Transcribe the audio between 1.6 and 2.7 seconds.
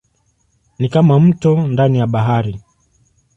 ndani ya bahari.